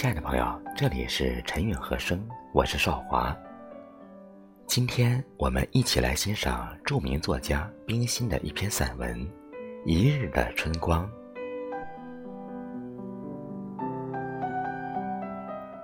[0.00, 3.36] 亲爱的朋友，这里是陈韵和声，我是少华。
[4.66, 9.14] 今天我们一起来欣赏著名作家冰心的一篇散文
[9.84, 11.06] 《一日的春光》。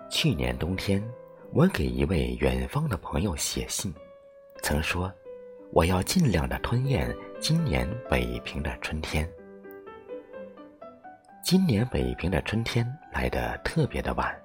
[0.08, 1.06] 去年冬天，
[1.52, 3.92] 我给一位远方的朋友写信，
[4.62, 5.12] 曾说
[5.74, 9.30] 我要尽量的吞咽今年北平的春天。
[11.46, 14.36] 今年北平的春天来得特别的晚，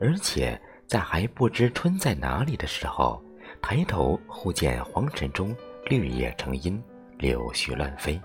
[0.00, 3.22] 而且在还不知春在哪里的时候，
[3.62, 6.82] 抬头忽见黄尘中绿叶成荫，
[7.18, 8.20] 柳絮乱飞，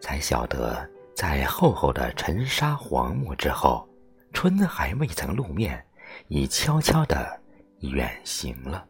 [0.00, 3.86] 才晓得在厚厚的尘沙黄漠之后，
[4.32, 5.84] 春还未曾露面，
[6.28, 7.38] 已悄悄的
[7.80, 8.86] 远行了。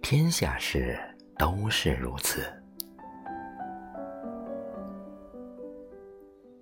[0.00, 0.98] 天下事
[1.36, 2.50] 都是如此。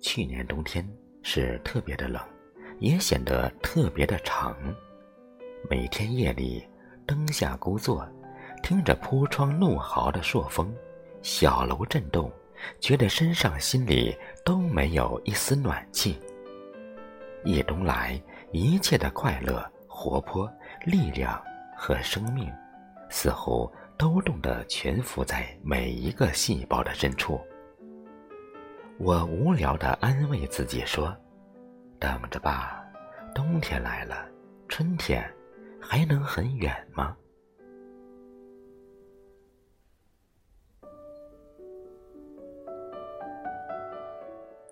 [0.01, 0.85] 去年冬天
[1.21, 2.21] 是特别的冷，
[2.79, 4.57] 也显得特别的长。
[5.69, 6.67] 每天夜里
[7.05, 8.05] 灯下孤坐，
[8.63, 10.73] 听着铺窗怒号的朔风，
[11.21, 12.31] 小楼震动，
[12.79, 16.19] 觉得身上心里都没有一丝暖气。
[17.43, 18.19] 一冬来，
[18.51, 20.51] 一切的快乐、活泼、
[20.83, 21.39] 力量
[21.77, 22.51] 和生命，
[23.09, 27.39] 似乎都冻得蜷伏在每一个细胞的深处。
[29.03, 31.11] 我无聊的安慰自己说
[31.97, 32.85] ：“等着吧，
[33.33, 34.29] 冬天来了，
[34.67, 35.27] 春天
[35.81, 37.17] 还能很远吗？”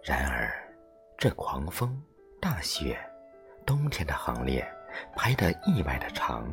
[0.05, 0.53] 然而，
[1.17, 1.99] 这狂风、
[2.39, 2.95] 大雪、
[3.66, 4.64] 冬天的行列
[5.16, 6.47] 排得意外的长，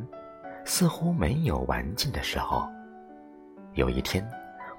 [0.65, 2.67] 似乎没有完尽的时候。
[3.75, 4.27] 有一天，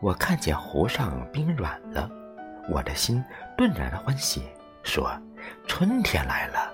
[0.02, 2.10] 我看见湖上冰软了。
[2.70, 3.24] 我的心
[3.58, 4.44] 顿然欢喜，
[4.84, 5.12] 说
[5.68, 6.74] ：“春天来了。”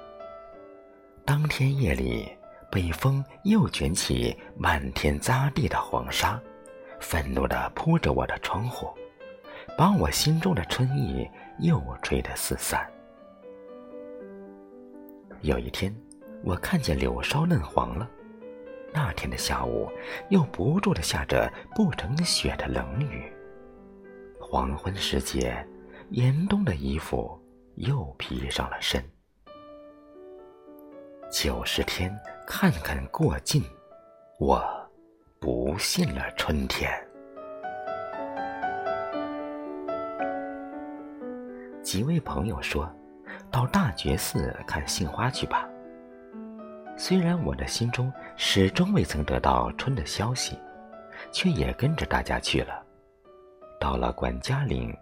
[1.25, 2.27] 当天夜里，
[2.71, 6.41] 北风又卷起漫天扎地的黄沙，
[6.99, 8.91] 愤怒地扑着我的窗户，
[9.77, 12.85] 把我心中的春意又吹得四散。
[15.41, 15.95] 有一天，
[16.43, 18.09] 我看见柳梢嫩黄了。
[18.91, 19.89] 那天的下午，
[20.29, 23.31] 又不住地下着不成雪的冷雨。
[24.39, 25.65] 黄昏时节。
[26.13, 27.41] 严冬的衣服
[27.73, 29.03] 又披上了身。
[31.31, 32.15] 九十天
[32.45, 33.63] 看看过尽，
[34.39, 34.63] 我
[35.39, 36.87] 不信了春天。
[41.81, 42.87] 几位朋友说，
[43.49, 45.67] 到大觉寺看杏花去吧。
[46.95, 50.59] 虽然我的心中始终未曾得到春的消息，
[51.31, 52.85] 却也跟着大家去了。
[53.79, 54.95] 到了管家岭。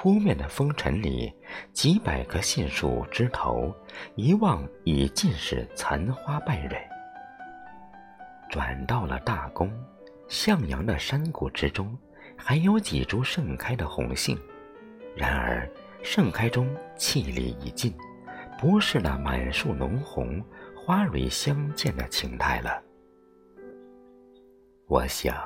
[0.00, 1.34] 扑面的风尘里，
[1.72, 3.74] 几百棵杏树枝头，
[4.14, 6.78] 一望已尽是残花败蕊。
[8.48, 9.68] 转到了大宫，
[10.28, 11.98] 向阳的山谷之中，
[12.36, 14.38] 还有几株盛开的红杏，
[15.16, 15.68] 然而
[16.00, 17.92] 盛开中气力已尽，
[18.56, 20.40] 不是那满树浓红、
[20.76, 22.80] 花蕊相间的情态了。
[24.86, 25.36] 我想，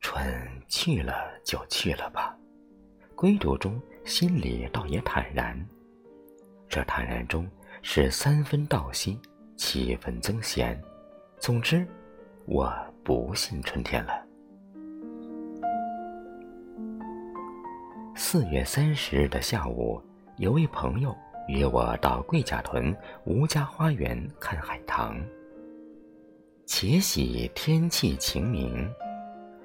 [0.00, 0.24] 春
[0.68, 2.34] 去了就去了吧，
[3.14, 3.78] 归途中。
[4.04, 5.56] 心里倒也坦然，
[6.68, 7.48] 这坦然中
[7.82, 9.18] 是三分道心，
[9.56, 10.80] 七分增闲。
[11.38, 11.86] 总之，
[12.46, 12.72] 我
[13.04, 14.26] 不信春天了。
[18.16, 20.02] 四月三十日的下午，
[20.38, 21.16] 有位朋友
[21.48, 22.94] 约我到桂甲屯
[23.24, 25.16] 吴家花园看海棠。
[26.66, 28.88] 且喜天气晴明，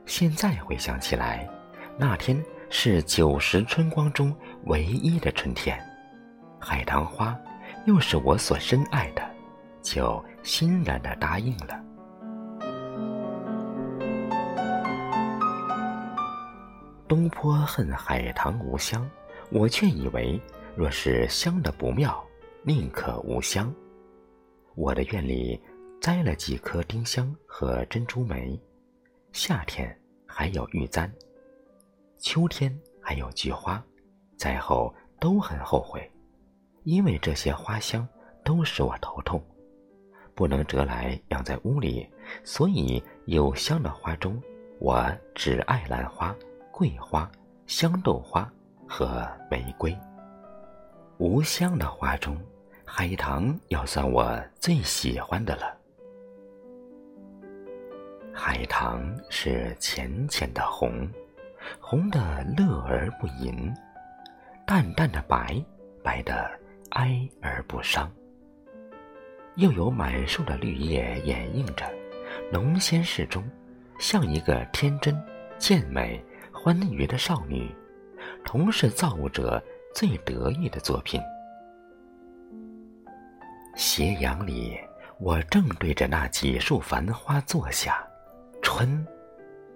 [0.06, 1.50] 现在回想起来，
[1.98, 2.42] 那天。
[2.78, 5.82] 是九十春光中唯一的春天，
[6.60, 7.34] 海棠花
[7.86, 9.24] 又是我所深爱的，
[9.82, 11.82] 就欣然的答应了。
[17.08, 19.10] 东坡恨海棠无香，
[19.52, 20.40] 我却以为
[20.76, 22.22] 若是香的不妙，
[22.62, 23.74] 宁可无香。
[24.76, 25.60] 我的院里
[26.02, 28.62] 栽了几棵丁香和珍珠梅，
[29.32, 29.98] 夏天
[30.28, 31.10] 还有玉簪。
[32.26, 33.82] 秋天还有菊花，
[34.36, 36.12] 在后都很后悔，
[36.84, 38.06] 因为这些花香
[38.44, 39.40] 都使我头痛，
[40.34, 42.10] 不能折来养在屋里，
[42.44, 44.42] 所以有香的花中，
[44.80, 46.36] 我只爱兰花、
[46.72, 47.32] 桂花、
[47.68, 48.52] 香豆花
[48.88, 49.96] 和玫瑰。
[51.20, 52.36] 无香的花中，
[52.84, 55.78] 海棠要算我最喜欢的了。
[58.34, 61.08] 海棠是浅浅的红。
[61.80, 63.74] 红的乐而不淫，
[64.66, 65.64] 淡淡的白，
[66.04, 66.50] 白的
[66.92, 68.12] 哀而不伤。
[69.56, 71.86] 又有满树的绿叶掩映着，
[72.52, 73.44] 浓鲜适中，
[74.00, 75.18] 像一个天真、
[75.58, 77.74] 健美、欢愉的少女，
[78.44, 79.64] 同是造物者
[79.94, 81.22] 最得意的作品。
[83.76, 84.78] 斜阳里，
[85.20, 88.06] 我正对着那几束繁花坐下，
[88.62, 89.06] 春，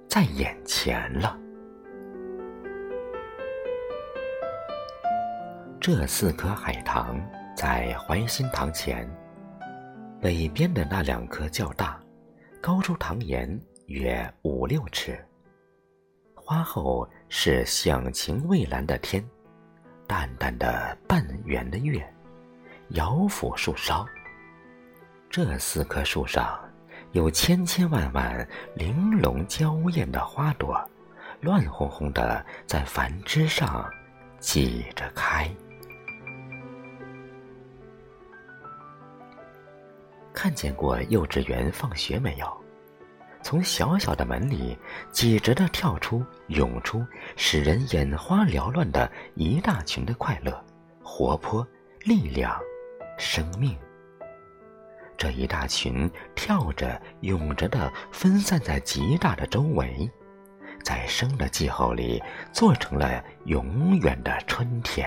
[0.08, 1.38] 在眼前了。
[5.82, 7.18] 这四棵海棠
[7.56, 9.10] 在怀心堂前。
[10.22, 11.98] 北边的那两棵较大，
[12.62, 15.18] 高出堂檐约五六尺。
[16.36, 19.24] 花后是响晴蔚蓝的天，
[20.06, 22.06] 淡淡的半圆的月，
[22.90, 24.06] 摇抚树梢。
[25.30, 26.60] 这四棵树上，
[27.14, 28.46] 有千千万万
[28.76, 30.78] 玲珑娇艳的花朵，
[31.40, 33.90] 乱哄哄的在繁枝上
[34.42, 35.50] 挤着开。
[40.42, 42.48] 看见过幼稚园放学没有？
[43.44, 44.80] 从小小的门里
[45.12, 47.06] 挤着的跳出、涌出，
[47.36, 50.66] 使人眼花缭乱的一大群的快乐、
[51.04, 51.68] 活泼、
[52.06, 52.58] 力量、
[53.18, 53.78] 生命。
[55.18, 60.10] 这一大群跳着、涌着的，分散在极大的周围，
[60.86, 65.06] 在生的气候里做成了永远的春天。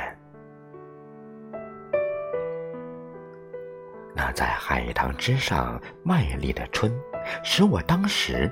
[4.25, 6.93] 那在海棠之上卖力的春，
[7.43, 8.49] 使我当时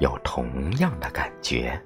[0.00, 1.78] 有同样的感觉。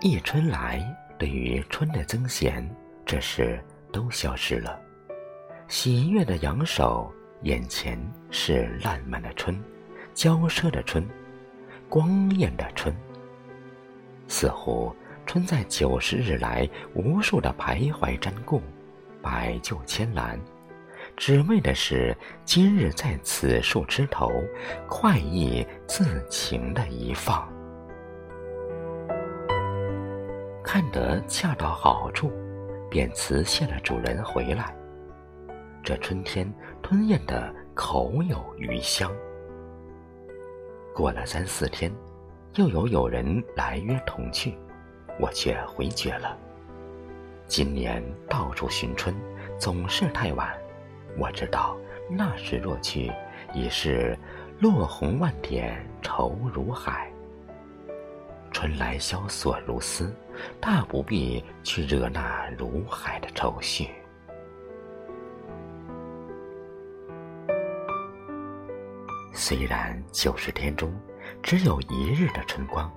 [0.00, 0.84] 一春来，
[1.16, 2.68] 对于春的增闲，
[3.06, 3.62] 这事
[3.92, 4.80] 都消失了。
[5.68, 7.12] 喜悦的扬手，
[7.42, 7.96] 眼前
[8.32, 9.56] 是烂漫的春，
[10.12, 11.06] 娇奢的春，
[11.88, 12.92] 光艳的春，
[14.26, 14.92] 似乎。
[15.28, 18.62] 春在九十日来无数的徘徊瞻顾，
[19.20, 20.40] 百就千澜，
[21.18, 22.16] 只为的是
[22.46, 24.30] 今日在此树枝头，
[24.88, 27.46] 快意自情的一放。
[30.64, 32.32] 看得恰到好处，
[32.90, 34.74] 便辞谢了主人回来。
[35.84, 36.50] 这春天
[36.82, 39.14] 吞咽的口有余香。
[40.94, 41.92] 过了三四天，
[42.54, 44.56] 又有友人来约同去。
[45.18, 46.36] 我却回绝了。
[47.46, 49.14] 今年到处寻春，
[49.58, 50.56] 总是太晚。
[51.16, 51.76] 我知道
[52.10, 53.10] 那时若去，
[53.54, 54.16] 已是
[54.60, 57.10] 落红万点，愁如海。
[58.52, 60.14] 春来萧索如丝，
[60.60, 63.88] 大不必去惹那如海的愁绪。
[69.32, 70.92] 虽然九十天中
[71.42, 72.92] 只有一日的春光，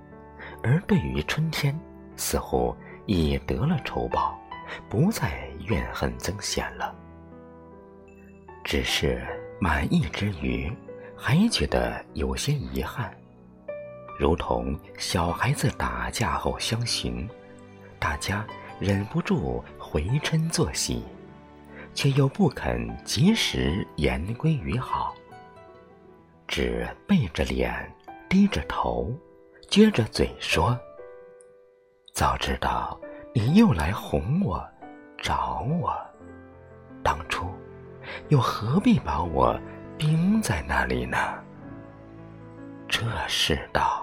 [0.63, 1.77] 而对于春天。
[2.21, 2.75] 似乎
[3.07, 4.39] 已得了仇报，
[4.87, 6.95] 不再怨恨曾显了。
[8.63, 9.25] 只是
[9.59, 10.71] 满意之余，
[11.17, 13.11] 还觉得有些遗憾，
[14.19, 17.27] 如同小孩子打架后相寻，
[17.97, 18.45] 大家
[18.79, 21.03] 忍不住回嗔作喜，
[21.95, 25.15] 却又不肯及时言归于好，
[26.47, 27.91] 只背着脸，
[28.29, 29.11] 低着头，
[29.71, 30.79] 撅着嘴说。
[32.13, 32.99] 早知道
[33.33, 34.63] 你又来哄我、
[35.17, 35.95] 找我，
[37.01, 37.45] 当初
[38.27, 39.57] 又何必把我
[39.97, 41.17] 冰在那里呢？
[42.87, 44.00] 这世道。